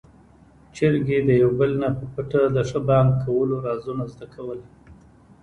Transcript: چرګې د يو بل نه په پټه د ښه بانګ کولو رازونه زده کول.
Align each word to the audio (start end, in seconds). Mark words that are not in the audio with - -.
چرګې 0.75 1.17
د 1.27 1.29
يو 1.41 1.51
بل 1.59 1.71
نه 1.81 1.89
په 1.97 2.05
پټه 2.13 2.41
د 2.55 2.57
ښه 2.69 2.79
بانګ 2.87 3.09
کولو 3.23 3.55
رازونه 3.67 4.03
زده 4.13 4.27
کول. 4.33 4.59